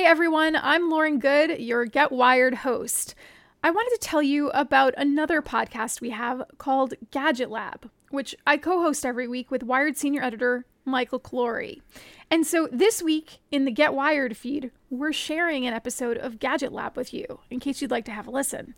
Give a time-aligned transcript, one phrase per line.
[0.00, 3.14] Hey everyone, I'm Lauren Goode, your Get Wired host.
[3.62, 8.56] I wanted to tell you about another podcast we have called Gadget Lab, which I
[8.56, 11.82] co host every week with Wired senior editor Michael Calore.
[12.30, 16.72] And so this week in the Get Wired feed, we're sharing an episode of Gadget
[16.72, 18.74] Lab with you in case you'd like to have a listen.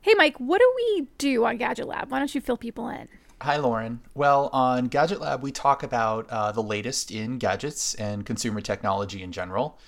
[0.00, 2.10] Hey, Mike, what do we do on Gadget Lab?
[2.10, 3.08] Why don't you fill people in?
[3.42, 4.00] Hi, Lauren.
[4.14, 9.22] Well, on Gadget Lab, we talk about uh, the latest in gadgets and consumer technology
[9.22, 9.78] in general.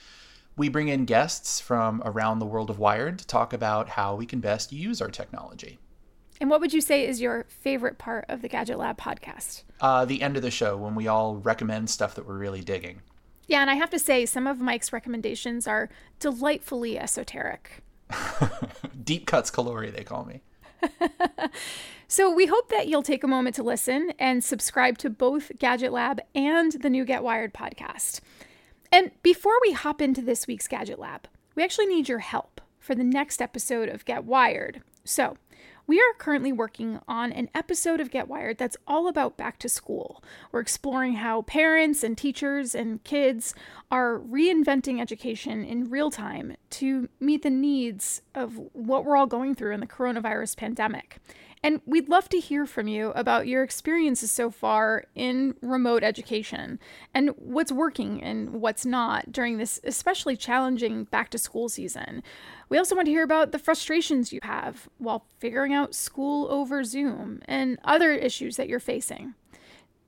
[0.57, 4.26] We bring in guests from around the world of Wired to talk about how we
[4.26, 5.79] can best use our technology.
[6.40, 9.62] And what would you say is your favorite part of the Gadget Lab podcast?
[9.81, 13.00] Uh, the end of the show when we all recommend stuff that we're really digging.
[13.46, 17.82] Yeah, and I have to say, some of Mike's recommendations are delightfully esoteric.
[19.04, 20.43] Deep cuts Calore, they call me.
[22.09, 25.93] so we hope that you'll take a moment to listen and subscribe to both Gadget
[25.93, 28.21] Lab and the new Get Wired podcast.
[28.93, 32.95] And before we hop into this week's Gadget Lab, we actually need your help for
[32.95, 34.83] the next episode of Get Wired.
[35.03, 35.39] So,
[35.87, 39.69] we are currently working on an episode of Get Wired that's all about back to
[39.69, 40.23] school.
[40.53, 43.55] We're exploring how parents and teachers and kids
[43.91, 49.55] are reinventing education in real time to meet the needs of what we're all going
[49.55, 51.19] through in the coronavirus pandemic.
[51.65, 56.81] And we'd love to hear from you about your experiences so far in remote education
[57.15, 62.25] and what's working and what's not during this especially challenging back to school season.
[62.69, 66.83] We also want to hear about the frustrations you have while figuring out school over
[66.83, 69.35] Zoom and other issues that you're facing.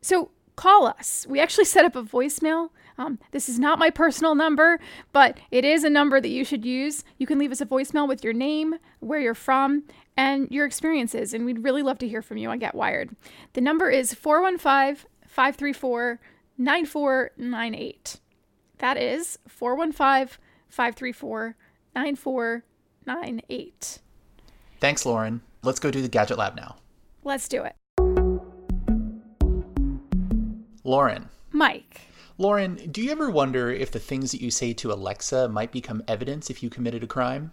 [0.01, 1.25] So call us.
[1.29, 2.71] We actually set up a voicemail.
[2.97, 4.79] Um, this is not my personal number,
[5.13, 7.05] but it is a number that you should use.
[7.19, 9.85] You can leave us a voicemail with your name, where you're from,
[10.17, 13.11] and your experiences, and we'd really love to hear from you on Get Wired.
[13.55, 16.21] The number is 415 534
[16.57, 18.21] 9498.
[18.79, 21.57] That is 415 534
[21.95, 23.99] 9498.
[24.81, 25.41] Thanks, Lauren.
[25.63, 26.77] Let's go do the Gadget Lab now.
[27.25, 27.75] Let's do it.
[30.85, 31.29] Lauren.
[31.53, 32.03] Mike.
[32.37, 36.03] Lauren, do you ever wonder if the things that you say to Alexa might become
[36.09, 37.53] evidence if you committed a crime?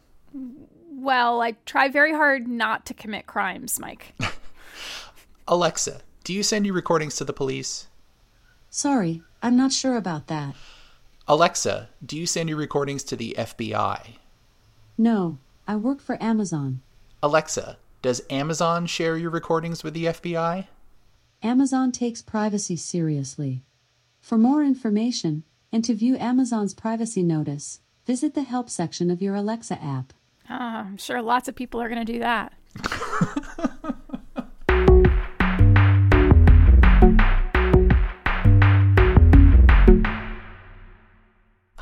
[0.92, 4.14] Well, I try very hard not to commit crimes, Mike.
[5.48, 7.88] Alexa, do you send your recordings to the police?
[8.70, 10.56] Sorry, I'm not sure about that.
[11.28, 14.16] Alexa, do you send your recordings to the FBI?
[14.98, 15.38] No,
[15.68, 16.82] I work for Amazon.
[17.22, 20.68] Alexa, does Amazon share your recordings with the FBI?
[21.44, 23.62] Amazon takes privacy seriously.
[24.22, 25.44] For more information
[25.74, 30.14] and to view Amazon's privacy notice, visit the help section of your Alexa app.
[30.50, 32.54] Uh, I'm sure lots of people are going to do that.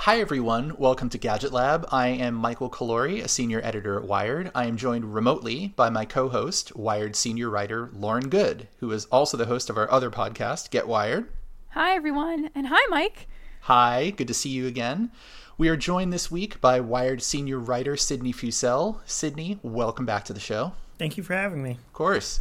[0.03, 0.75] Hi, everyone.
[0.78, 1.85] Welcome to Gadget Lab.
[1.91, 4.49] I am Michael Calore, a senior editor at Wired.
[4.55, 9.05] I am joined remotely by my co host, Wired senior writer Lauren Goode, who is
[9.07, 11.28] also the host of our other podcast, Get Wired.
[11.74, 12.50] Hi, everyone.
[12.56, 13.28] And hi, Mike.
[13.62, 15.12] Hi, good to see you again.
[15.56, 19.02] We are joined this week by Wired senior writer Sidney Fussell.
[19.06, 20.74] Sidney, welcome back to the show.
[20.97, 21.74] Thank you for having me.
[21.74, 22.40] Of course.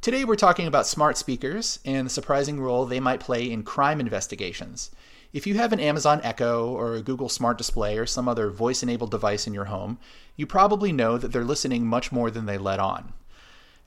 [0.00, 4.00] Today we're talking about smart speakers and the surprising role they might play in crime
[4.00, 4.90] investigations.
[5.32, 8.82] If you have an Amazon Echo or a Google Smart Display or some other voice
[8.82, 9.98] enabled device in your home,
[10.34, 13.12] you probably know that they're listening much more than they let on.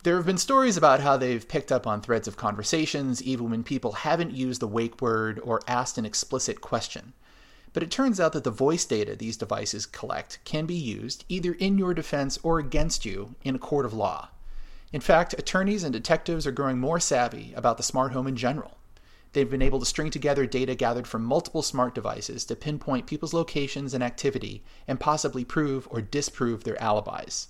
[0.03, 3.65] There have been stories about how they've picked up on threads of conversations even when
[3.65, 7.11] people haven't used the wake word or asked an explicit question.
[7.73, 11.51] But it turns out that the voice data these devices collect can be used either
[11.51, 14.29] in your defense or against you in a court of law.
[14.93, 18.77] In fact, attorneys and detectives are growing more savvy about the smart home in general.
[19.33, 23.33] They've been able to string together data gathered from multiple smart devices to pinpoint people's
[23.33, 27.49] locations and activity and possibly prove or disprove their alibis.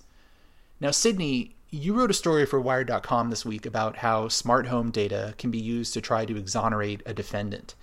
[0.80, 5.34] Now, Sidney, you wrote a story for Wired.com this week about how smart home data
[5.38, 7.76] can be used to try to exonerate a defendant.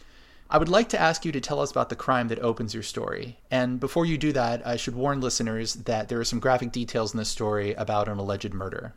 [0.50, 2.84] I would like to ask you to tell us about the crime that opens your
[2.84, 3.40] story.
[3.50, 7.14] And before you do that, I should warn listeners that there are some graphic details
[7.14, 8.94] in this story about an alleged murder.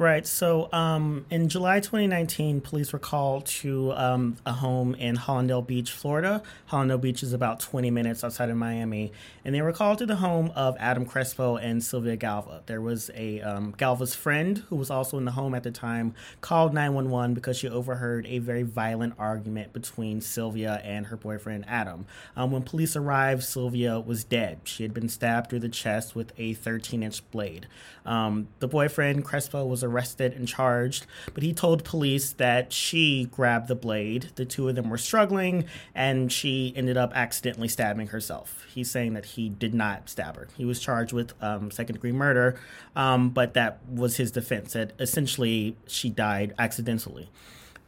[0.00, 0.24] Right.
[0.28, 5.90] So, um, in July 2019, police were called to um, a home in Hallandale Beach,
[5.90, 6.40] Florida.
[6.70, 9.10] Hallandale Beach is about 20 minutes outside of Miami,
[9.44, 12.62] and they were called to the home of Adam Crespo and Sylvia Galva.
[12.66, 16.14] There was a um, Galva's friend who was also in the home at the time
[16.42, 22.06] called 911 because she overheard a very violent argument between Sylvia and her boyfriend Adam.
[22.36, 24.60] Um, when police arrived, Sylvia was dead.
[24.62, 27.66] She had been stabbed through the chest with a 13 inch blade.
[28.06, 33.68] Um, the boyfriend Crespo was arrested and charged, but he told police that she grabbed
[33.68, 34.30] the blade.
[34.36, 35.64] The two of them were struggling,
[35.94, 38.66] and she ended up accidentally stabbing herself.
[38.72, 40.48] He's saying that he did not stab her.
[40.56, 42.60] He was charged with um, second degree murder,
[42.94, 47.28] um, but that was his defense that essentially she died accidentally.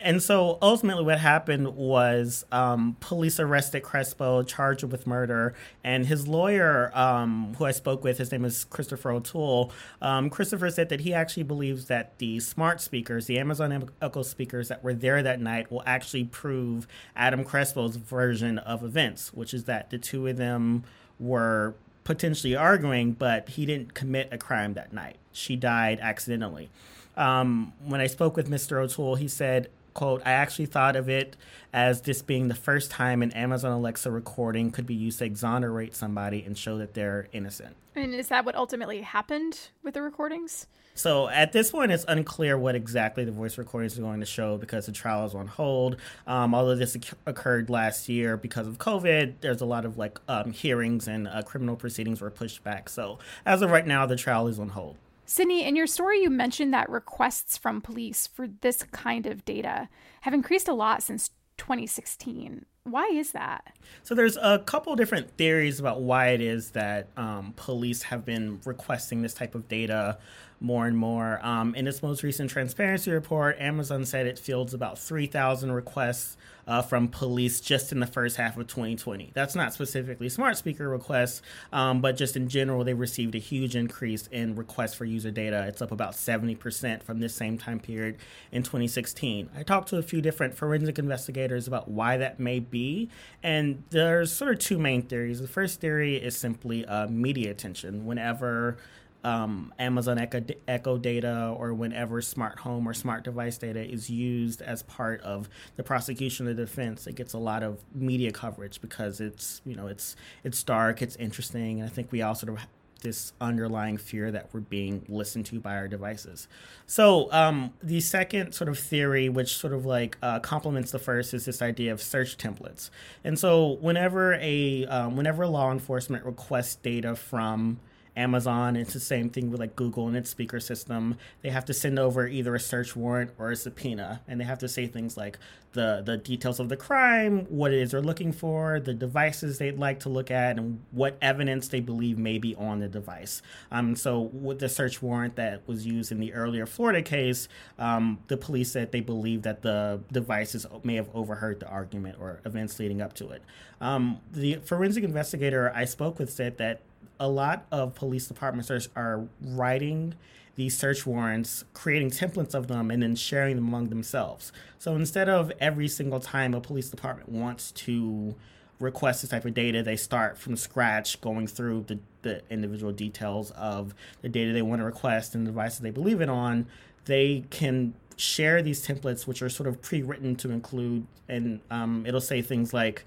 [0.02, 5.54] And so ultimately, what happened was um, police arrested Crespo, charged with murder,
[5.84, 9.70] and his lawyer, um, who I spoke with, his name is Christopher O'Toole.
[10.00, 14.68] Um, Christopher said that he actually believes that the smart speakers, the Amazon Echo speakers
[14.68, 19.64] that were there that night, will actually prove Adam Crespo's version of events, which is
[19.64, 20.82] that the two of them
[21.18, 21.74] were
[22.04, 25.16] potentially arguing, but he didn't commit a crime that night.
[25.32, 26.70] She died accidentally.
[27.16, 28.82] Um, when I spoke with Mr.
[28.82, 31.36] O'Toole, he said quote, I actually thought of it
[31.72, 35.94] as this being the first time an Amazon Alexa recording could be used to exonerate
[35.94, 37.76] somebody and show that they're innocent.
[37.94, 40.66] And is that what ultimately happened with the recordings?
[40.94, 44.58] So at this point, it's unclear what exactly the voice recordings are going to show
[44.58, 45.96] because the trial is on hold.
[46.26, 46.96] Um, although this
[47.26, 51.42] occurred last year because of COVID, there's a lot of like um, hearings and uh,
[51.42, 52.88] criminal proceedings were pushed back.
[52.88, 54.96] So as of right now, the trial is on hold.
[55.30, 59.88] Sidney, in your story, you mentioned that requests from police for this kind of data
[60.22, 62.66] have increased a lot since 2016.
[62.82, 63.72] Why is that?
[64.02, 68.60] So there's a couple different theories about why it is that um, police have been
[68.64, 70.18] requesting this type of data
[70.60, 71.44] more and more.
[71.44, 76.36] Um, in its most recent transparency report, Amazon said it fields about 3,000 requests
[76.66, 79.32] uh, from police just in the first half of 2020.
[79.34, 81.42] That's not specifically smart speaker requests,
[81.72, 85.64] um, but just in general, they received a huge increase in requests for user data.
[85.66, 88.18] It's up about 70% from this same time period
[88.52, 89.50] in 2016.
[89.56, 93.10] I talked to a few different forensic investigators about why that may be,
[93.42, 95.40] and there's sort of two main theories.
[95.40, 98.06] The first theory is simply uh, media attention.
[98.06, 98.76] Whenever
[99.24, 104.62] um, Amazon Echo, Echo data or whenever smart home or smart device data is used
[104.62, 109.20] as part of the prosecution or defense, it gets a lot of media coverage because
[109.20, 112.66] it's you know it's it's dark, it's interesting, and I think we all sort of
[113.02, 116.48] this underlying fear that we're being listened to by our devices.
[116.86, 121.34] So um, the second sort of theory, which sort of like uh, complements the first,
[121.34, 122.90] is this idea of search templates.
[123.24, 127.80] And so whenever a um, whenever law enforcement requests data from
[128.16, 128.76] Amazon.
[128.76, 131.16] It's the same thing with like Google and its speaker system.
[131.42, 134.58] They have to send over either a search warrant or a subpoena, and they have
[134.58, 135.38] to say things like
[135.72, 139.78] the the details of the crime, what it is they're looking for, the devices they'd
[139.78, 143.42] like to look at, and what evidence they believe may be on the device.
[143.70, 147.48] Um, so with the search warrant that was used in the earlier Florida case,
[147.78, 152.40] um, the police said they believe that the devices may have overheard the argument or
[152.44, 153.42] events leading up to it.
[153.80, 156.80] Um, the forensic investigator I spoke with said that
[157.20, 160.14] a lot of police departments are, are writing
[160.56, 164.52] these search warrants, creating templates of them, and then sharing them among themselves.
[164.78, 168.34] So instead of every single time a police department wants to
[168.78, 173.50] request this type of data, they start from scratch going through the, the individual details
[173.52, 176.66] of the data they want to request and the devices they believe it on.
[177.04, 182.04] They can share these templates, which are sort of pre written to include, and um,
[182.06, 183.04] it'll say things like,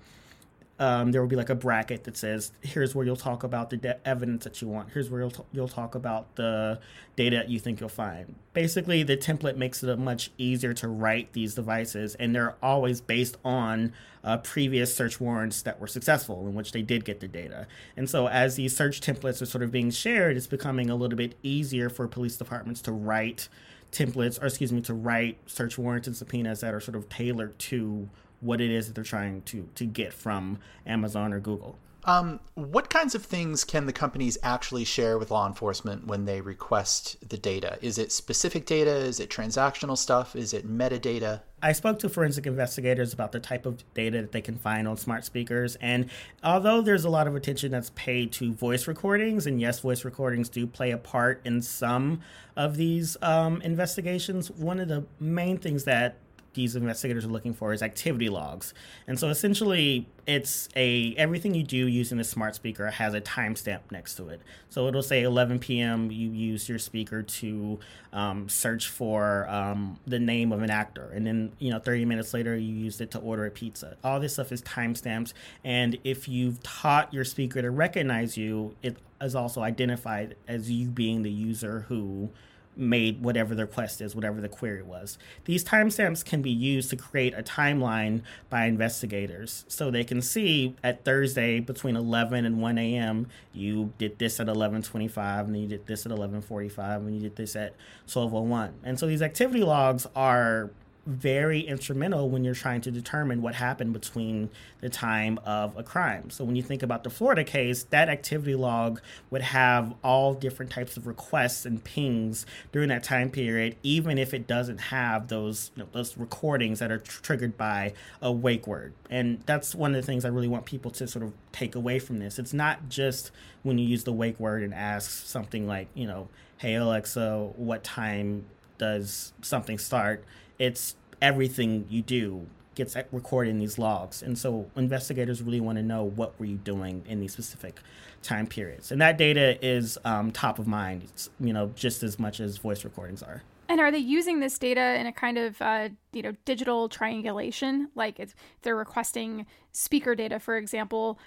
[0.84, 3.78] um, there will be like a bracket that says, "Here's where you'll talk about the
[3.78, 4.90] de- evidence that you want.
[4.92, 6.78] Here's where you'll t- you'll talk about the
[7.16, 11.32] data that you think you'll find." Basically, the template makes it much easier to write
[11.32, 13.94] these devices, and they're always based on
[14.26, 17.66] uh, previous search warrants that were successful, in which they did get the data.
[17.96, 21.18] And so, as these search templates are sort of being shared, it's becoming a little
[21.18, 23.48] bit easier for police departments to write
[23.94, 27.58] templates, or excuse me, to write search warrants and subpoenas that are sort of tailored
[27.60, 28.10] to
[28.44, 31.78] what it is that they're trying to to get from Amazon or Google.
[32.06, 36.42] Um, what kinds of things can the companies actually share with law enforcement when they
[36.42, 37.78] request the data?
[37.82, 38.92] Is it specific data?
[38.92, 40.36] Is it transactional stuff?
[40.36, 41.42] Is it metadata?
[41.62, 44.98] I spoke to forensic investigators about the type of data that they can find on
[44.98, 45.78] smart speakers.
[45.78, 46.10] And
[46.44, 50.50] although there's a lot of attention that's paid to voice recordings, and yes, voice recordings
[50.50, 52.20] do play a part in some
[52.58, 56.18] of these um, investigations, one of the main things that
[56.54, 58.74] these investigators are looking for is activity logs.
[59.08, 63.80] And so essentially it's a everything you do using the smart speaker has a timestamp
[63.92, 64.42] next to it.
[64.70, 66.12] So it'll say 11 p.m.
[66.12, 67.80] you use your speaker to
[68.14, 72.34] um, search for um, the name of an actor, and then you know 30 minutes
[72.34, 73.98] later you used it to order a pizza.
[74.04, 75.34] All this stuff is timestamped,
[75.64, 80.90] and if you've taught your speaker to recognize you, it is also identified as you
[80.90, 82.30] being the user who
[82.76, 85.18] made whatever the request is, whatever the query was.
[85.46, 89.66] These timestamps can be used to create a timeline by investigators.
[89.68, 94.48] So they can see at Thursday between 11 and 1 a.m., you did this at
[94.48, 97.76] 11.25, and you did this at 11.45, and you did this at
[98.08, 98.72] 12.01.
[98.84, 100.72] And so these activity logs are
[101.06, 106.30] very instrumental when you're trying to determine what happened between the time of a crime.
[106.30, 110.72] So when you think about the Florida case, that activity log would have all different
[110.72, 115.72] types of requests and pings during that time period, even if it doesn't have those
[115.76, 118.94] you know, those recordings that are tr- triggered by a wake word.
[119.10, 122.00] And that's one of the things I really want people to sort of take away
[122.00, 122.40] from this.
[122.40, 123.32] It's not just
[123.64, 127.84] when you use the wake word and ask something like, you know, hey Alexa, what
[127.84, 128.46] time
[128.78, 130.24] does something start?
[130.60, 134.22] It's everything you do gets recorded in these logs.
[134.22, 137.80] And so investigators really want to know what were you doing in these specific
[138.24, 138.92] time periods.
[138.92, 142.58] And that data is um, top of mind, it's, you know, just as much as
[142.58, 143.44] voice recordings are.
[143.70, 147.90] And are they using this data in a kind of, uh, you know, digital triangulation?
[147.96, 151.18] Like if they're requesting speaker data, for example,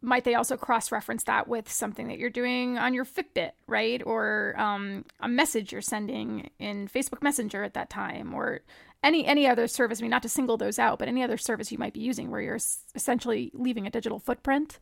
[0.00, 4.02] might they also cross-reference that with something that you're doing on your Fitbit, right?
[4.04, 8.60] Or um, a message you're sending in Facebook Messenger at that time, or
[9.02, 10.00] any any other service.
[10.00, 12.30] I mean, not to single those out, but any other service you might be using
[12.30, 12.58] where you're
[12.94, 14.78] essentially leaving a digital footprint.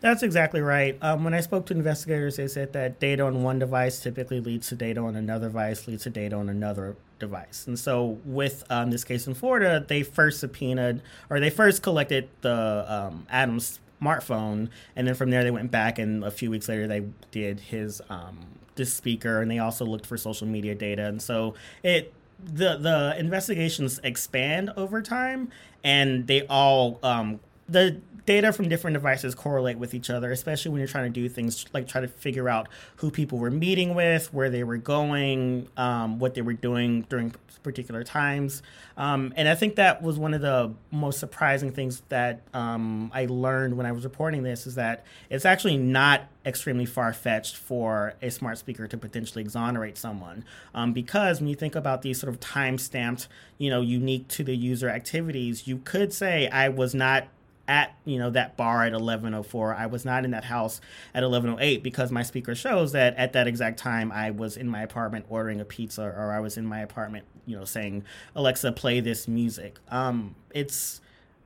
[0.00, 0.98] That's exactly right.
[1.00, 4.68] Um, when I spoke to investigators, they said that data on one device typically leads
[4.68, 7.66] to data on another device, leads to data on another device.
[7.66, 12.28] And so, with um, this case in Florida, they first subpoenaed or they first collected
[12.42, 16.68] the um, Adams smartphone, and then from there they went back, and a few weeks
[16.68, 18.38] later they did his um,
[18.74, 23.14] this speaker, and they also looked for social media data, and so it the the
[23.18, 25.50] investigations expand over time,
[25.82, 30.78] and they all um, the data from different devices correlate with each other, especially when
[30.78, 34.32] you're trying to do things like try to figure out who people were meeting with,
[34.32, 38.62] where they were going, um, what they were doing during particular times.
[38.96, 43.26] Um, and I think that was one of the most surprising things that um, I
[43.26, 48.14] learned when I was reporting this is that it's actually not extremely far fetched for
[48.22, 50.44] a smart speaker to potentially exonerate someone.
[50.74, 53.28] Um, because when you think about these sort of time stamped,
[53.58, 57.28] you know, unique to the user activities, you could say, I was not
[57.66, 60.80] at you know that bar at 1104 i was not in that house
[61.14, 64.82] at 1108 because my speaker shows that at that exact time i was in my
[64.82, 68.04] apartment ordering a pizza or i was in my apartment you know saying
[68.34, 69.78] alexa play this music.
[69.88, 71.00] Um, it's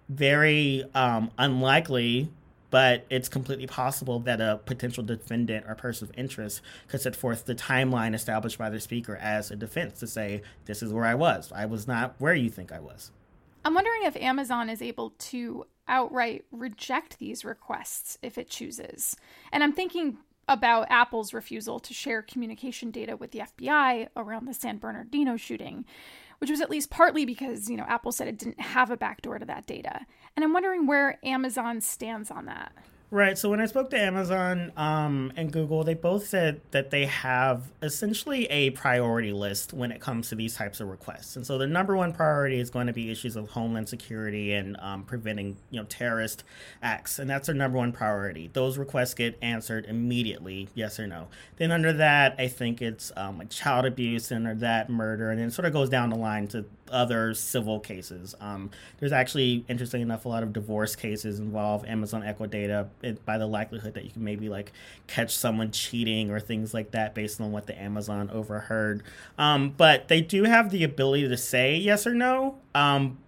[0.08, 2.30] very um, unlikely
[2.70, 7.46] but it's completely possible that a potential defendant or person of interest could set forth
[7.46, 11.14] the timeline established by the speaker as a defense to say this is where i
[11.14, 11.50] was.
[11.54, 13.10] I was not where you think i was
[13.68, 19.16] i'm wondering if amazon is able to outright reject these requests if it chooses.
[19.50, 24.54] And I'm thinking about Apple's refusal to share communication data with the FBI around the
[24.54, 25.84] San Bernardino shooting,
[26.38, 29.38] which was at least partly because, you know, Apple said it didn't have a backdoor
[29.38, 30.06] to that data.
[30.36, 32.72] And I'm wondering where Amazon stands on that.
[33.10, 33.38] Right.
[33.38, 37.62] So when I spoke to Amazon um, and Google, they both said that they have
[37.80, 41.34] essentially a priority list when it comes to these types of requests.
[41.34, 44.76] And so the number one priority is going to be issues of homeland security and
[44.80, 46.44] um, preventing, you know, terrorist
[46.82, 48.50] acts, and that's their number one priority.
[48.52, 51.28] Those requests get answered immediately, yes or no.
[51.56, 55.40] Then under that, I think it's um, like child abuse, and under that murder, and
[55.40, 58.34] then sort of goes down the line to other civil cases.
[58.40, 62.88] Um, there's actually, interesting enough, a lot of divorce cases involve Amazon Echo data
[63.24, 64.72] by the likelihood that you can maybe like
[65.06, 69.02] catch someone cheating or things like that based on what the Amazon overheard.
[69.38, 72.58] Um, but they do have the ability to say yes or no.
[72.74, 73.18] Um,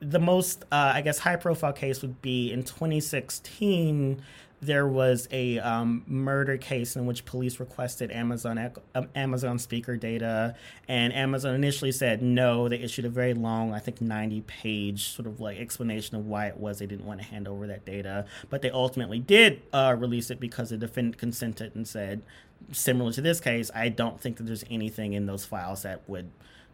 [0.00, 4.22] the most, uh, I guess, high profile case would be in 2016
[4.62, 10.54] there was a um, murder case in which police requested Amazon um, Amazon speaker data,
[10.86, 12.68] and Amazon initially said no.
[12.68, 16.46] They issued a very long, I think, ninety page sort of like explanation of why
[16.46, 19.96] it was they didn't want to hand over that data, but they ultimately did uh,
[19.98, 22.22] release it because the defendant consented and said,
[22.70, 26.30] similar to this case, I don't think that there's anything in those files that would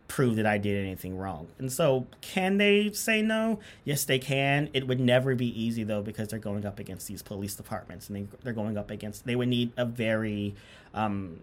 [0.09, 1.49] prove that I did anything wrong.
[1.59, 3.61] And so, can they say no?
[3.85, 4.71] Yes, they can.
[4.73, 8.17] It would never be easy though because they're going up against these police departments and
[8.17, 9.27] they, they're going up against.
[9.27, 10.55] They would need a very
[10.95, 11.41] um,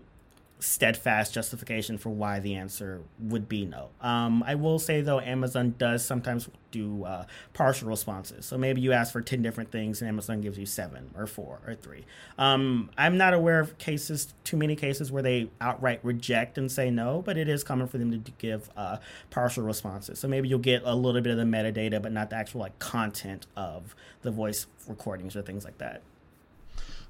[0.59, 3.89] steadfast justification for why the answer would be no.
[4.01, 8.45] Um, I will say though, Amazon does sometimes do uh, partial responses.
[8.45, 11.59] So maybe you ask for 10 different things and Amazon gives you seven or four
[11.67, 12.05] or three.
[12.37, 16.89] Um, I'm not aware of cases, too many cases where they outright reject and say
[16.89, 18.97] no, but it is common for them to give uh,
[19.29, 20.19] partial responses.
[20.19, 22.77] So maybe you'll get a little bit of the metadata, but not the actual like
[22.79, 26.01] content of the voice recordings or things like that.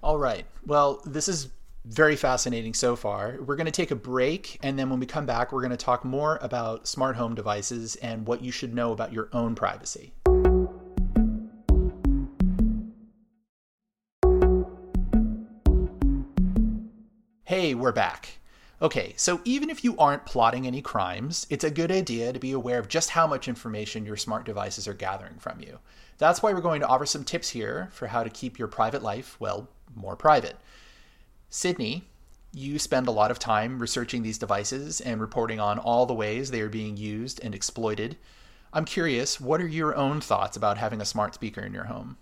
[0.04, 0.46] All right.
[0.66, 1.50] Well, this is
[1.88, 3.38] very fascinating so far.
[3.40, 5.78] We're going to take a break, and then when we come back, we're going to
[5.78, 10.14] talk more about smart home devices and what you should know about your own privacy.
[17.44, 18.40] Hey, we're back.
[18.82, 22.52] Okay, so even if you aren't plotting any crimes, it's a good idea to be
[22.52, 25.78] aware of just how much information your smart devices are gathering from you.
[26.18, 29.04] That's why we're going to offer some tips here for how to keep your private
[29.04, 30.58] life, well, more private.
[31.50, 32.04] Sidney,
[32.54, 36.52] you spend a lot of time researching these devices and reporting on all the ways
[36.52, 38.18] they are being used and exploited.
[38.72, 42.18] I'm curious, what are your own thoughts about having a smart speaker in your home?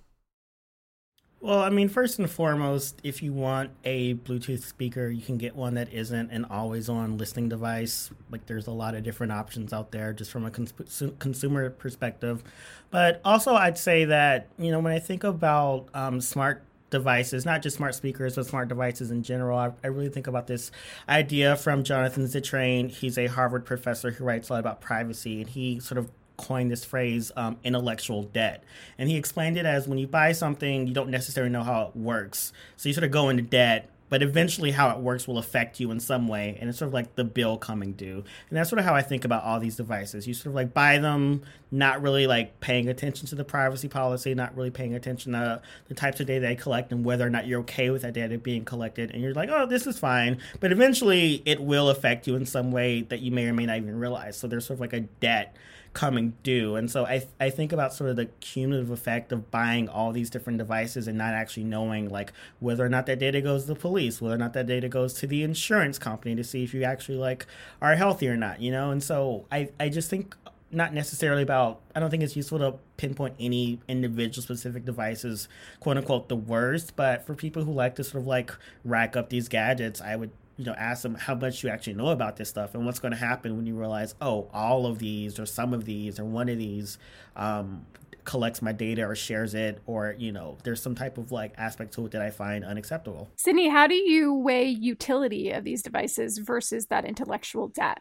[1.44, 5.58] Well, I mean, first and foremost, if you want a Bluetooth speaker, you can get
[5.58, 8.10] one that isn't an always on listening device.
[8.32, 10.74] Like, there's a lot of different options out there just from a cons-
[11.20, 12.46] consumer perspective.
[12.92, 17.62] But also, I'd say that, you know, when I think about um, smart devices, not
[17.62, 19.58] just smart speakers, but smart devices in general.
[19.58, 20.72] I, I, really think about this
[21.10, 22.90] idea from Jonathan Zittrain.
[22.92, 26.72] He's a Harvard professor who writes a lot about privacy, and he sort of coined
[26.72, 28.64] this phrase um, intellectual debt.
[28.98, 31.96] And he explained it as when you buy something, you don't necessarily know how it
[31.96, 32.54] works.
[32.78, 35.90] So you sort of go into debt but eventually how it works will affect you
[35.90, 38.24] in some way and it's sort of like the bill coming due.
[38.48, 40.28] And that's sort of how i think about all these devices.
[40.28, 41.42] You sort of like buy them
[41.72, 45.96] not really like paying attention to the privacy policy not really paying attention to the
[45.96, 48.64] types of data they collect and whether or not you're okay with that data being
[48.64, 50.38] collected and you're like oh this is fine.
[50.60, 53.78] But eventually it will affect you in some way that you may or may not
[53.78, 54.38] even realize.
[54.38, 55.56] So there's sort of like a debt
[55.94, 56.76] coming due.
[56.76, 60.30] And so I, I think about sort of the cumulative effect of buying all these
[60.30, 63.80] different devices and not actually knowing like whether or not that data goes to the
[63.80, 66.84] police, whether or not that data goes to the insurance company to see if you
[66.84, 67.46] actually like
[67.82, 68.90] are healthy or not, you know?
[68.90, 70.36] And so I, I just think
[70.72, 75.48] not necessarily about I don't think it's useful to pinpoint any individual specific devices
[75.80, 78.52] quote unquote the worst, but for people who like to sort of like
[78.84, 82.10] rack up these gadgets, I would you know ask them how much you actually know
[82.10, 85.40] about this stuff and what's going to happen when you realize oh all of these
[85.40, 86.98] or some of these or one of these
[87.36, 87.86] um,
[88.24, 91.94] collects my data or shares it or you know there's some type of like aspect
[91.94, 93.30] to it that i find unacceptable.
[93.36, 98.00] Sidney how do you weigh utility of these devices versus that intellectual debt?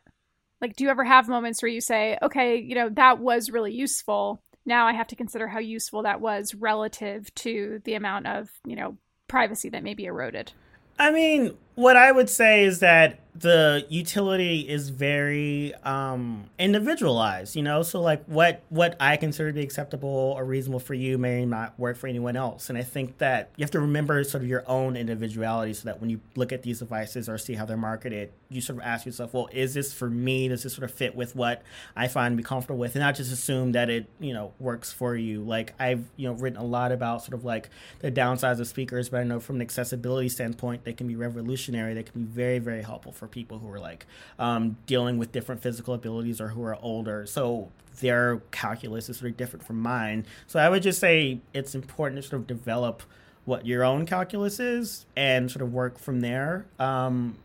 [0.61, 3.73] Like do you ever have moments where you say okay you know that was really
[3.73, 4.42] useful.
[4.64, 8.76] Now i have to consider how useful that was relative to the amount of you
[8.76, 10.52] know privacy that may be eroded
[10.99, 17.62] I mean, what I would say is that the utility is very um, individualized, you
[17.62, 17.83] know.
[17.83, 21.79] So like what what I consider to be acceptable or reasonable for you may not
[21.79, 22.68] work for anyone else.
[22.68, 25.99] And I think that you have to remember sort of your own individuality, so that
[25.99, 29.07] when you look at these devices or see how they're marketed, you sort of ask
[29.07, 30.49] yourself, well, is this for me?
[30.49, 31.62] Does this sort of fit with what
[31.97, 34.92] I find to be comfortable with, and not just assume that it you know works
[34.92, 35.42] for you.
[35.42, 39.09] Like I've you know written a lot about sort of like the downsides of speakers,
[39.09, 41.95] but I know from an accessibility standpoint, they can be revolutionary.
[41.95, 44.04] They can be very very helpful for people who are like
[44.40, 47.24] um, dealing with different physical abilities or who are older.
[47.24, 50.26] So their calculus is very different from mine.
[50.48, 53.04] So I would just say it's important to sort of develop
[53.44, 56.66] what your own calculus is and sort of work from there.
[56.80, 57.38] Um,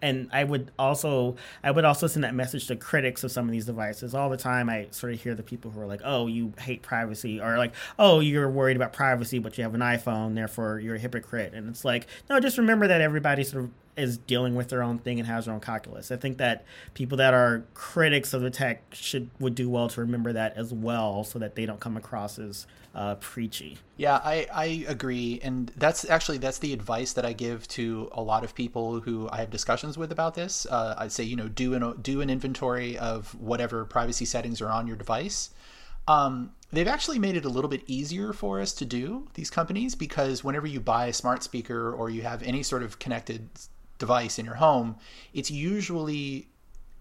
[0.00, 3.52] and I would also I would also send that message to critics of some of
[3.52, 4.70] these devices all the time.
[4.70, 7.74] I sort of hear the people who are like, "Oh, you hate privacy," or like,
[7.98, 11.68] "Oh, you're worried about privacy, but you have an iPhone, therefore you're a hypocrite." And
[11.68, 15.18] it's like, no, just remember that everybody sort of is dealing with their own thing
[15.18, 16.10] and has their own calculus.
[16.10, 20.00] I think that people that are critics of the tech should would do well to
[20.00, 23.78] remember that as well, so that they don't come across as uh, preachy.
[23.96, 28.22] Yeah, I, I agree, and that's actually that's the advice that I give to a
[28.22, 30.66] lot of people who I have discussions with about this.
[30.66, 34.70] Uh, I'd say you know do an do an inventory of whatever privacy settings are
[34.70, 35.50] on your device.
[36.08, 39.94] Um, they've actually made it a little bit easier for us to do these companies
[39.94, 43.48] because whenever you buy a smart speaker or you have any sort of connected
[43.98, 44.96] device in your home,
[45.32, 46.48] it's usually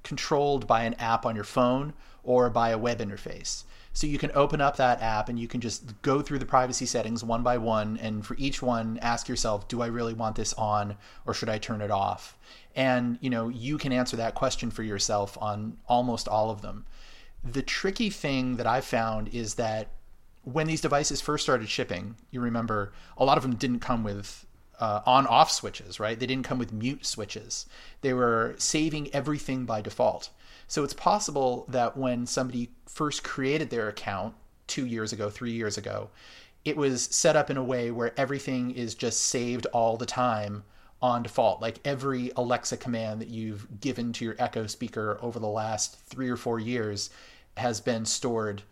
[0.03, 3.63] controlled by an app on your phone or by a web interface.
[3.93, 6.85] So you can open up that app and you can just go through the privacy
[6.85, 7.97] settings one by one.
[7.97, 11.57] And for each one, ask yourself, do I really want this on or should I
[11.57, 12.37] turn it off?
[12.75, 16.85] And you know, you can answer that question for yourself on almost all of them.
[17.43, 19.89] The tricky thing that I've found is that
[20.43, 24.45] when these devices first started shipping, you remember a lot of them didn't come with
[24.79, 26.19] uh, on off switches, right?
[26.19, 27.65] They didn't come with mute switches.
[28.01, 30.29] They were saving everything by default.
[30.67, 34.35] So it's possible that when somebody first created their account
[34.67, 36.09] two years ago, three years ago,
[36.65, 40.63] it was set up in a way where everything is just saved all the time
[41.01, 41.61] on default.
[41.61, 46.29] Like every Alexa command that you've given to your Echo speaker over the last three
[46.29, 47.09] or four years
[47.55, 48.63] has been stored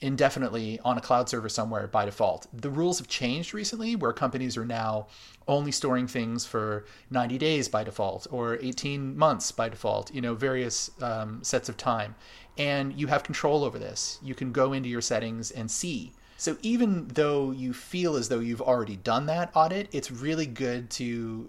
[0.00, 2.46] indefinitely on a cloud server somewhere by default.
[2.52, 5.06] The rules have changed recently where companies are now
[5.46, 10.34] only storing things for 90 days by default or 18 months by default, you know,
[10.34, 12.14] various um, sets of time.
[12.58, 14.18] And you have control over this.
[14.22, 16.12] You can go into your settings and see.
[16.36, 20.90] So even though you feel as though you've already done that audit, it's really good
[20.90, 21.48] to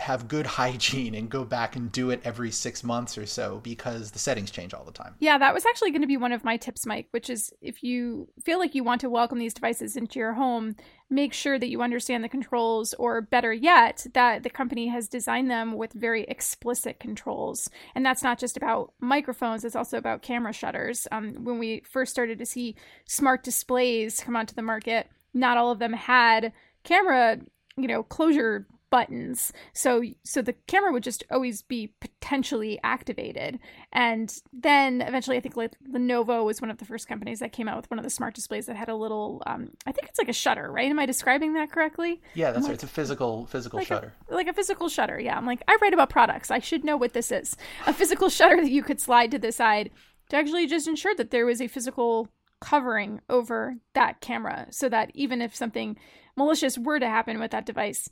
[0.00, 4.10] have good hygiene and go back and do it every six months or so because
[4.10, 5.14] the settings change all the time.
[5.18, 7.82] Yeah, that was actually going to be one of my tips, Mike, which is if
[7.82, 10.76] you feel like you want to welcome these devices into your home,
[11.08, 15.50] make sure that you understand the controls, or better yet, that the company has designed
[15.50, 17.70] them with very explicit controls.
[17.94, 21.06] And that's not just about microphones, it's also about camera shutters.
[21.12, 25.70] Um, when we first started to see smart displays come onto the market, not all
[25.70, 27.38] of them had camera
[27.76, 29.52] you know closure buttons.
[29.72, 33.58] So so the camera would just always be potentially activated.
[33.92, 37.68] And then eventually i think like lenovo was one of the first companies that came
[37.68, 40.18] out with one of the smart displays that had a little um, i think it's
[40.18, 40.90] like a shutter right?
[40.90, 42.20] Am i describing that correctly?
[42.34, 42.68] Yeah that's I'm right.
[42.68, 44.12] like, it's a physical physical like shutter.
[44.30, 45.36] A, like a physical shutter yeah.
[45.36, 46.50] I'm like i write about products.
[46.50, 47.56] I should know what this is.
[47.86, 49.90] A physical shutter that you could slide to the side
[50.30, 52.28] to actually just ensure that there was a physical
[52.60, 55.96] covering over that camera so that even if something
[56.36, 58.08] malicious were to happen with that device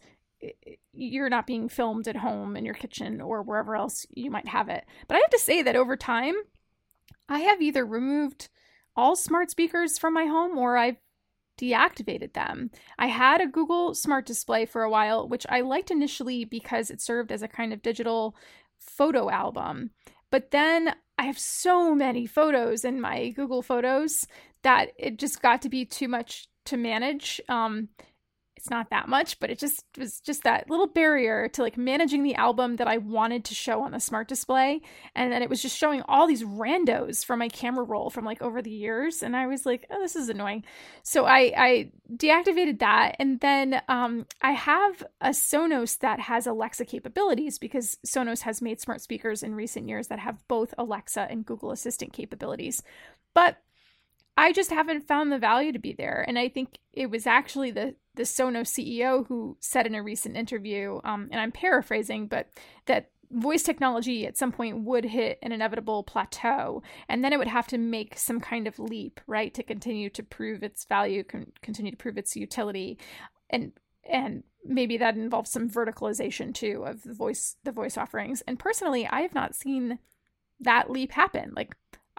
[0.92, 4.68] you're not being filmed at home in your kitchen or wherever else you might have
[4.68, 4.84] it.
[5.08, 6.34] But I have to say that over time,
[7.28, 8.48] I have either removed
[8.96, 10.96] all smart speakers from my home or I've
[11.60, 12.70] deactivated them.
[12.98, 17.00] I had a Google Smart Display for a while, which I liked initially because it
[17.00, 18.36] served as a kind of digital
[18.78, 19.90] photo album.
[20.30, 24.26] But then I have so many photos in my Google Photos
[24.62, 27.40] that it just got to be too much to manage.
[27.48, 27.88] Um,
[28.64, 32.22] it's not that much, but it just was just that little barrier to like managing
[32.22, 34.80] the album that I wanted to show on the smart display.
[35.14, 38.40] And then it was just showing all these randos from my camera roll from like
[38.40, 39.22] over the years.
[39.22, 40.64] And I was like, oh, this is annoying.
[41.02, 43.16] So I, I deactivated that.
[43.18, 48.80] And then um, I have a Sonos that has Alexa capabilities because Sonos has made
[48.80, 52.82] smart speakers in recent years that have both Alexa and Google Assistant capabilities.
[53.34, 53.58] But
[54.36, 56.24] I just haven't found the value to be there.
[56.26, 60.36] And I think it was actually the the Sonos CEO who said in a recent
[60.36, 62.48] interview, um, and I'm paraphrasing, but
[62.86, 67.48] that voice technology at some point would hit an inevitable plateau, and then it would
[67.48, 71.50] have to make some kind of leap, right, to continue to prove its value, con-
[71.60, 72.98] continue to prove its utility,
[73.50, 73.72] and
[74.08, 78.42] and maybe that involves some verticalization too of the voice the voice offerings.
[78.46, 79.98] And personally, I have not seen
[80.60, 81.52] that leap happen.
[81.56, 81.74] Like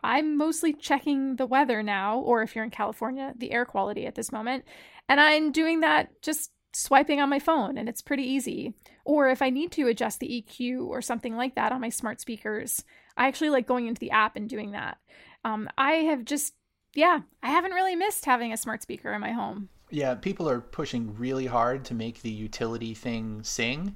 [0.06, 4.14] I'm mostly checking the weather now, or if you're in California, the air quality at
[4.14, 4.64] this moment.
[5.10, 8.76] And I'm doing that just swiping on my phone, and it's pretty easy.
[9.04, 12.22] Or if I need to adjust the EQ or something like that on my smart
[12.22, 12.84] speakers,
[13.18, 14.98] I actually like going into the app and doing that.
[15.44, 16.54] Um, I have just,
[16.94, 19.70] yeah, I haven't really missed having a smart speaker in my home.
[19.90, 23.96] Yeah, people are pushing really hard to make the utility thing sing.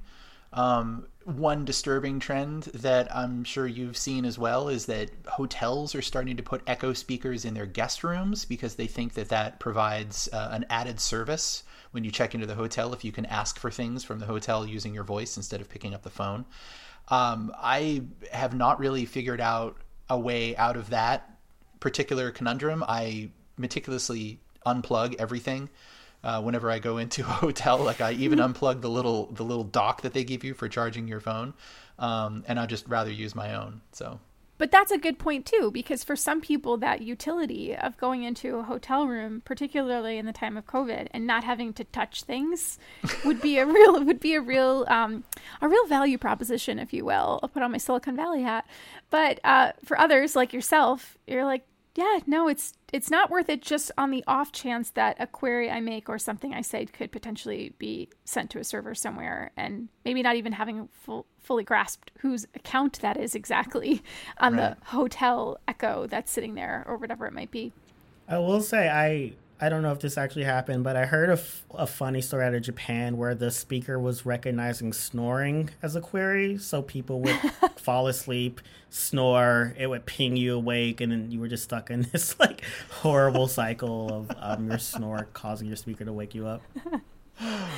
[0.52, 6.02] Um, one disturbing trend that I'm sure you've seen as well is that hotels are
[6.02, 10.28] starting to put echo speakers in their guest rooms because they think that that provides
[10.32, 13.70] uh, an added service when you check into the hotel if you can ask for
[13.70, 16.44] things from the hotel using your voice instead of picking up the phone.
[17.08, 18.02] Um, I
[18.32, 19.76] have not really figured out
[20.08, 21.28] a way out of that
[21.80, 22.84] particular conundrum.
[22.86, 25.68] I meticulously unplug everything
[26.22, 27.78] uh, whenever I go into a hotel.
[27.78, 31.08] Like I even unplug the little the little dock that they give you for charging
[31.08, 31.54] your phone,
[31.98, 33.80] um, and I just rather use my own.
[33.92, 34.20] So.
[34.60, 38.56] But that's a good point too, because for some people, that utility of going into
[38.56, 42.78] a hotel room, particularly in the time of COVID, and not having to touch things,
[43.24, 45.24] would be a real would be a real um,
[45.62, 47.40] a real value proposition, if you will.
[47.42, 48.66] I'll put on my Silicon Valley hat.
[49.08, 51.64] But uh, for others like yourself, you're like,
[51.96, 55.70] yeah, no, it's it's not worth it just on the off chance that a query
[55.70, 59.88] I make or something I say could potentially be sent to a server somewhere and
[60.04, 64.02] maybe not even having full, fully grasped whose account that is exactly
[64.38, 64.76] on right.
[64.78, 67.72] the hotel echo that's sitting there or whatever it might be.
[68.28, 71.34] I will say I I don't know if this actually happened, but I heard a,
[71.34, 76.00] f- a funny story out of Japan where the speaker was recognizing snoring as a
[76.00, 76.56] query.
[76.56, 77.36] So people would
[77.76, 82.02] fall asleep, snore, it would ping you awake, and then you were just stuck in
[82.12, 86.62] this like horrible cycle of um, your snore causing your speaker to wake you up.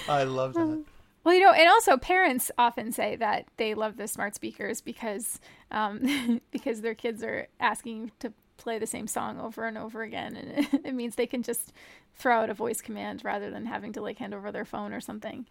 [0.08, 0.84] I love that.
[1.24, 5.40] Well, you know, and also parents often say that they love the smart speakers because
[5.70, 10.36] um, because their kids are asking to play the same song over and over again
[10.36, 11.72] and it, it, means they can just
[12.16, 15.00] throw out a voice command rather than having to like hand over their phone or
[15.00, 15.46] something.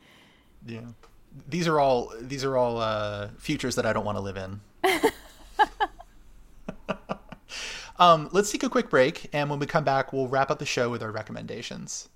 [0.66, 0.82] Yeah.
[1.48, 4.62] These are all these are all uh, futures that i don't want to live in.
[8.02, 10.66] Um, let's take a quick break, and when we come back, we'll wrap up the
[10.66, 12.10] show with our recommendations.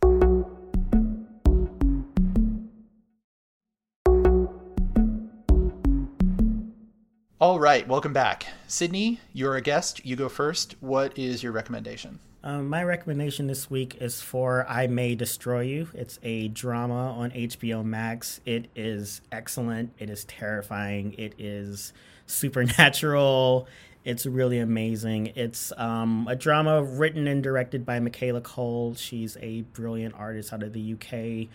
[7.56, 8.48] All right, welcome back.
[8.68, 10.06] Sidney, you're a guest.
[10.06, 10.76] You go first.
[10.82, 12.20] What is your recommendation?
[12.44, 15.88] Um, my recommendation this week is for I May Destroy You.
[15.94, 18.42] It's a drama on HBO Max.
[18.46, 19.94] It is excellent.
[20.00, 21.16] It is terrifying.
[21.18, 21.94] It is
[22.28, 23.70] supernatural.
[24.04, 25.28] It's really amazing.
[25.36, 28.96] It's um, a drama written and directed by Michaela Coel.
[28.96, 31.48] She's a brilliant artist out of the UK.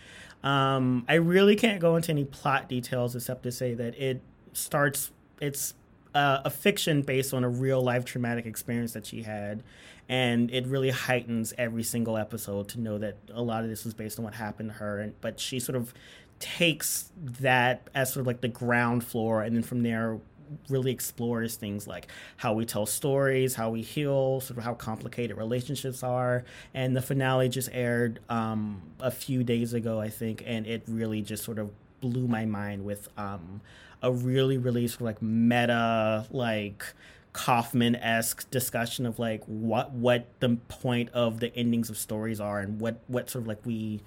[0.50, 4.22] Um, I really can't go into any plot details except to say that it
[4.54, 5.74] starts it's
[6.14, 9.62] uh, a fiction based on a real life traumatic experience that she had
[10.08, 13.94] and it really heightens every single episode to know that a lot of this was
[13.94, 15.94] based on what happened to her and but she sort of
[16.38, 20.18] takes that as sort of like the ground floor and then from there
[20.68, 25.36] really explores things like how we tell stories, how we heal, sort of how complicated
[25.36, 26.44] relationships are.
[26.74, 31.22] And the finale just aired um, a few days ago, I think, and it really
[31.22, 31.70] just sort of
[32.00, 33.60] blew my mind with um,
[34.02, 36.84] a really, really sort of like meta, like
[37.32, 42.60] Kaufman esque discussion of like what what the point of the endings of stories are
[42.60, 44.00] and what what sort of like we.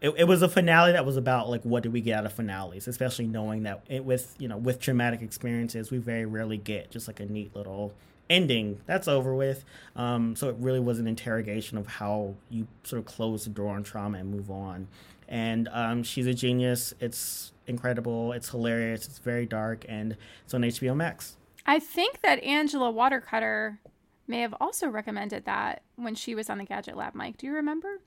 [0.00, 2.32] It, it was a finale that was about like what do we get out of
[2.32, 6.90] finales, especially knowing that it, with you know with traumatic experiences we very rarely get
[6.90, 7.92] just like a neat little
[8.30, 9.64] ending that's over with.
[9.96, 13.74] Um, so it really was an interrogation of how you sort of close the door
[13.74, 14.86] on trauma and move on.
[15.28, 16.94] And um, she's a genius.
[17.00, 18.32] It's incredible.
[18.32, 19.06] It's hilarious.
[19.06, 21.36] It's very dark, and it's on HBO Max.
[21.66, 23.80] I think that Angela Watercutter
[24.26, 27.36] may have also recommended that when she was on the Gadget Lab Mike.
[27.36, 28.00] Do you remember?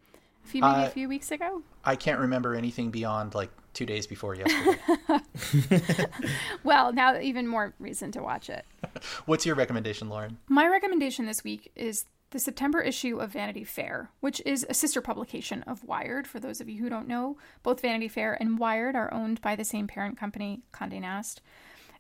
[0.44, 1.62] A few maybe uh, a few weeks ago.
[1.84, 4.80] I can't remember anything beyond like two days before yesterday.
[6.64, 8.66] well, now even more reason to watch it.
[9.26, 10.38] What's your recommendation, Lauren?
[10.48, 15.02] My recommendation this week is the September issue of Vanity Fair, which is a sister
[15.02, 16.26] publication of Wired.
[16.26, 19.56] For those of you who don't know, both Vanity Fair and Wired are owned by
[19.56, 21.42] the same parent company, Condé Nast.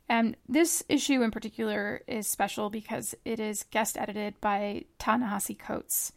[0.10, 6.14] And this issue in particular is special because it is guest edited by Ta-Nehisi Coates.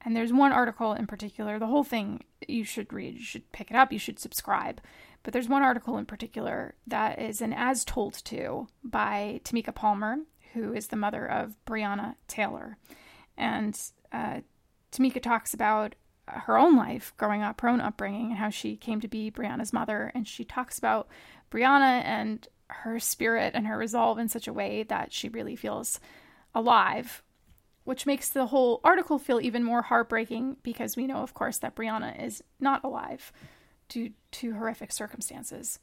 [0.00, 3.72] And there's one article in particular, the whole thing you should read, you should pick
[3.72, 4.80] it up, you should subscribe.
[5.24, 10.18] But there's one article in particular that is an as told to by Tamika Palmer,
[10.54, 12.78] who is the mother of Breonna Taylor.
[13.36, 13.78] And
[14.12, 14.40] uh,
[14.92, 15.94] Tamika talks about
[16.28, 19.72] her own life growing up, her own upbringing, and how she came to be Breonna's
[19.72, 20.10] mother.
[20.14, 21.08] And she talks about
[21.50, 26.00] Breonna and her spirit and her resolve in such a way that she really feels
[26.54, 27.22] alive,
[27.84, 31.76] which makes the whole article feel even more heartbreaking because we know, of course, that
[31.76, 33.32] Breonna is not alive
[33.88, 35.78] due to horrific circumstances.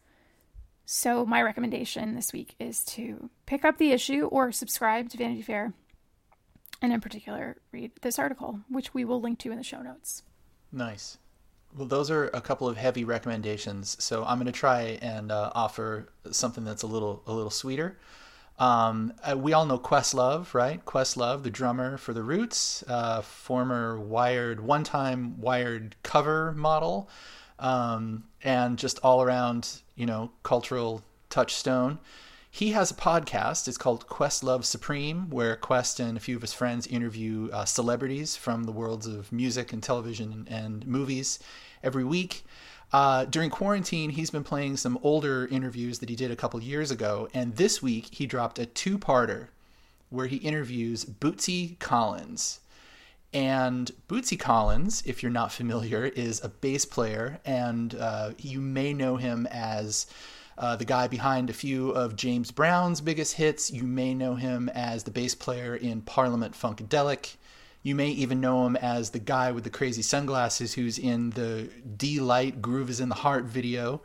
[0.85, 5.41] So, my recommendation this week is to pick up the issue or subscribe to Vanity
[5.41, 5.73] Fair,
[6.83, 10.21] and in particular, read this article, which we will link to in the show notes.
[10.71, 11.17] Nice.
[11.75, 13.95] Well, those are a couple of heavy recommendations.
[14.03, 17.97] So I'm going to try and uh, offer something that's a little a little sweeter.
[18.59, 20.83] Um, uh, we all know Questlove, right?
[20.85, 27.09] Questlove, the drummer for the Roots, uh, former Wired, one-time Wired cover model,
[27.57, 31.97] um, and just all around, you know, cultural touchstone.
[32.55, 33.67] He has a podcast.
[33.67, 38.35] It's called Questlove Supreme, where Quest and a few of his friends interview uh, celebrities
[38.35, 41.39] from the worlds of music and television and movies
[41.81, 42.45] every week.
[42.91, 46.91] Uh, during quarantine, he's been playing some older interviews that he did a couple years
[46.91, 49.47] ago, and this week he dropped a two-parter
[50.11, 52.59] where he interviews Bootsy Collins.
[53.33, 58.93] And Bootsy Collins, if you're not familiar, is a bass player, and uh, you may
[58.93, 60.05] know him as
[60.57, 63.71] uh, the guy behind a few of James Brown's biggest hits.
[63.71, 67.35] You may know him as the bass player in Parliament Funkadelic.
[67.81, 71.69] You may even know him as the guy with the crazy sunglasses who's in the
[71.97, 74.01] Deee-Lite Groove is in the Heart video.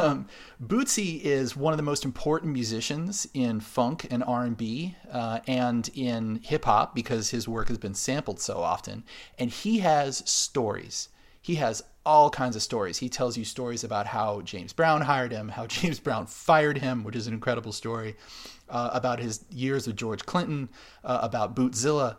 [0.00, 0.28] Um,
[0.62, 6.40] Bootsy is one of the most important musicians in funk and R&B uh, and in
[6.42, 9.04] hip hop because his work has been sampled so often.
[9.38, 11.08] And he has stories.
[11.40, 12.98] He has all kinds of stories.
[12.98, 17.04] He tells you stories about how James Brown hired him, how James Brown fired him,
[17.04, 18.16] which is an incredible story,
[18.68, 20.68] uh, about his years with George Clinton,
[21.04, 22.16] uh, about Bootzilla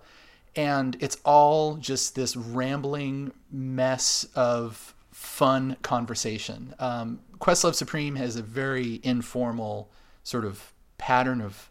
[0.55, 6.75] and it's all just this rambling mess of fun conversation.
[6.79, 9.91] Um, Questlove Supreme has a very informal
[10.23, 11.69] sort of pattern of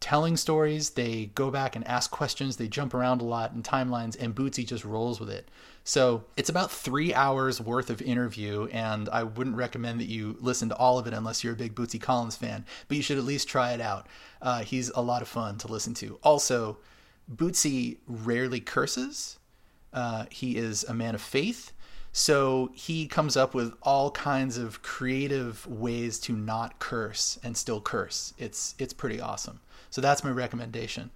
[0.00, 0.90] telling stories.
[0.90, 2.56] They go back and ask questions.
[2.56, 5.48] They jump around a lot in timelines, and Bootsy just rolls with it.
[5.86, 10.70] So it's about three hours worth of interview, and I wouldn't recommend that you listen
[10.70, 13.24] to all of it unless you're a big Bootsy Collins fan, but you should at
[13.24, 14.06] least try it out.
[14.40, 16.18] Uh, he's a lot of fun to listen to.
[16.22, 16.78] Also,
[17.30, 19.38] Bootsy rarely curses.
[19.92, 21.72] Uh, he is a man of faith.
[22.12, 27.80] So he comes up with all kinds of creative ways to not curse and still
[27.80, 28.32] curse.
[28.38, 29.60] It's it's pretty awesome.
[29.90, 31.10] So that's my recommendation.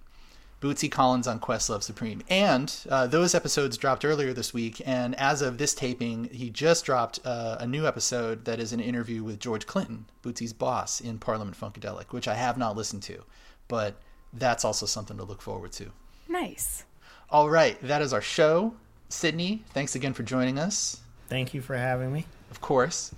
[0.61, 2.21] Bootsy Collins on Questlove Supreme.
[2.29, 4.81] And uh, those episodes dropped earlier this week.
[4.85, 8.79] And as of this taping, he just dropped uh, a new episode that is an
[8.79, 13.23] interview with George Clinton, Bootsy's boss in Parliament Funkadelic, which I have not listened to.
[13.67, 13.95] But
[14.33, 15.91] that's also something to look forward to.
[16.27, 16.83] Nice.
[17.29, 18.73] All right, that is our show.
[19.07, 20.99] Sidney, thanks again for joining us.
[21.29, 22.25] Thank you for having me.
[22.51, 23.13] Of course.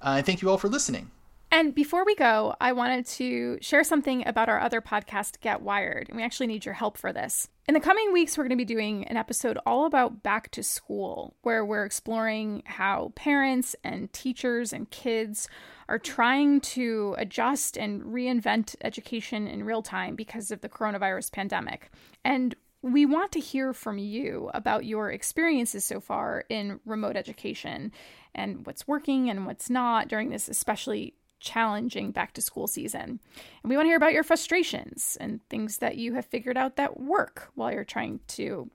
[0.00, 1.10] Uh, and thank you all for listening.
[1.50, 6.08] And before we go, I wanted to share something about our other podcast, Get Wired.
[6.08, 7.48] And we actually need your help for this.
[7.68, 10.62] In the coming weeks, we're going to be doing an episode all about back to
[10.62, 15.48] school, where we're exploring how parents and teachers and kids
[15.88, 21.90] are trying to adjust and reinvent education in real time because of the coronavirus pandemic.
[22.24, 27.92] And we want to hear from you about your experiences so far in remote education
[28.34, 33.20] and what's working and what's not during this especially challenging back to school season.
[33.62, 36.76] And we want to hear about your frustrations and things that you have figured out
[36.76, 38.70] that work while you're trying to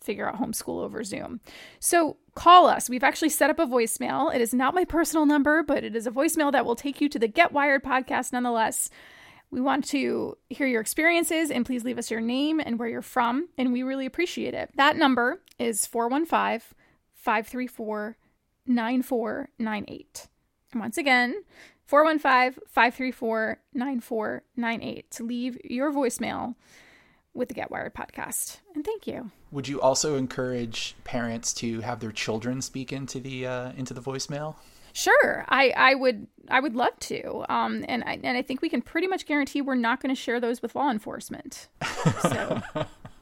[0.00, 1.40] figure out homeschool over Zoom.
[1.78, 2.90] So call us.
[2.90, 4.34] We've actually set up a voicemail.
[4.34, 7.08] It is not my personal number, but it is a voicemail that will take you
[7.08, 8.90] to the Get Wired podcast nonetheless.
[9.50, 13.02] We want to hear your experiences and please leave us your name and where you're
[13.02, 14.70] from, and we really appreciate it.
[14.76, 16.74] That number is 415
[17.14, 18.16] 534
[18.66, 20.28] 9498.
[20.72, 21.44] And once again,
[21.92, 26.54] 415 534 9498 to leave your voicemail
[27.34, 28.60] with the Get Wired podcast.
[28.74, 29.30] And thank you.
[29.50, 34.00] Would you also encourage parents to have their children speak into the uh, into the
[34.00, 34.54] voicemail?
[34.94, 38.70] Sure, I, I would I would love to, um, and I and I think we
[38.70, 41.68] can pretty much guarantee we're not going to share those with law enforcement.
[42.22, 42.62] So,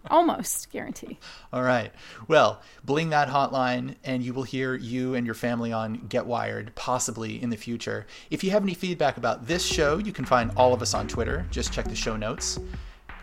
[0.08, 1.18] almost guarantee.
[1.52, 1.92] All right.
[2.28, 6.74] Well, bling that hotline, and you will hear you and your family on Get Wired
[6.74, 8.06] possibly in the future.
[8.30, 11.08] If you have any feedback about this show, you can find all of us on
[11.08, 11.46] Twitter.
[11.50, 12.58] Just check the show notes.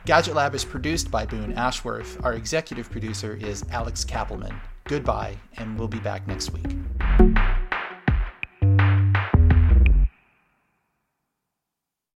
[0.06, 2.24] Gadget Lab is produced by Boone Ashworth.
[2.24, 4.58] Our executive producer is Alex Kapelman.
[4.86, 7.57] Goodbye, and we'll be back next week.